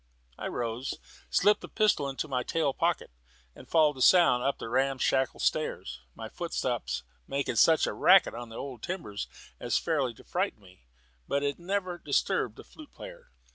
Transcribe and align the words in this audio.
I 0.35 0.47
rose, 0.47 0.97
slipped 1.29 1.61
the 1.61 1.69
pistol 1.69 2.09
into 2.09 2.27
my 2.27 2.41
tail 2.41 2.73
pocket, 2.73 3.11
and 3.53 3.69
followed 3.69 3.97
the 3.97 4.01
sound 4.01 4.41
up 4.43 4.57
the 4.57 4.67
ramshackle 4.67 5.39
stairs. 5.41 5.99
My 6.15 6.27
footsteps 6.27 7.03
made 7.27 7.55
such 7.55 7.85
a 7.85 7.93
racket 7.93 8.33
on 8.33 8.49
their 8.49 8.57
old 8.57 8.81
timbers 8.81 9.27
as 9.59 9.77
fairly 9.77 10.15
to 10.15 10.23
frighten 10.23 10.59
me, 10.63 10.87
but 11.27 11.43
it 11.43 11.59
never 11.59 11.99
disturbed 11.99 12.55
the 12.55 12.63
flute 12.63 12.91
player. 12.91 13.29